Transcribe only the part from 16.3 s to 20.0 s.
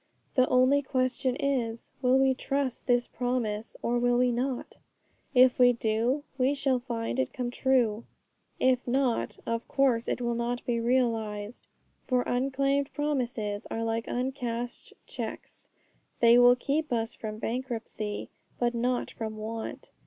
will keep us from bankruptcy, but not from want.